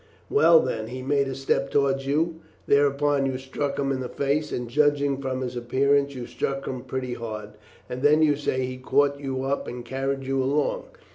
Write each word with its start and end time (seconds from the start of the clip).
Well, 0.31 0.59
then, 0.61 0.87
he 0.87 1.03
made 1.03 1.27
a 1.27 1.35
step 1.35 1.69
towards 1.69 2.07
you; 2.07 2.39
thereupon 2.65 3.27
you 3.27 3.37
struck 3.37 3.77
him 3.77 3.91
in 3.91 3.99
the 3.99 4.09
face, 4.09 4.51
and 4.51 4.67
judging 4.67 5.21
from 5.21 5.41
his 5.41 5.55
appearance 5.55 6.15
you 6.15 6.25
struck 6.25 6.65
him 6.65 6.81
pretty 6.81 7.13
hard, 7.13 7.51
and 7.87 8.01
then 8.01 8.23
you 8.23 8.35
say 8.35 8.65
he 8.65 8.77
caught 8.77 9.19
you 9.19 9.43
up 9.43 9.67
and 9.67 9.85
carried 9.85 10.23
you 10.23 10.41
along. 10.41 10.85